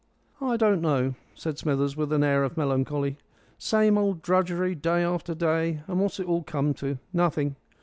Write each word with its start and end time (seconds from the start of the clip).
"I 0.41 0.57
don't 0.57 0.81
know," 0.81 1.13
said 1.35 1.59
Smithers, 1.59 1.95
with 1.95 2.11
an 2.11 2.23
air 2.23 2.43
of 2.43 2.57
melancholy, 2.57 3.19
"same 3.59 3.99
old 3.99 4.23
drudgery 4.23 4.73
day 4.73 5.03
after 5.03 5.35
day, 5.35 5.83
and 5.87 5.99
what's 5.99 6.19
it 6.19 6.25
all 6.25 6.41
to 6.41 6.51
come 6.51 6.73
to? 6.81 6.97
Nothing. 7.13 7.55